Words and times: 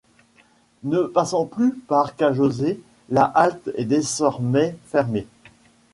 Ne 0.81 1.01
passant 1.03 1.45
plus 1.45 1.75
par 1.77 2.15
Kjose, 2.15 2.77
la 3.11 3.21
halte 3.25 3.69
est 3.75 3.85
désormais 3.85 4.75
fermée. 4.87 5.27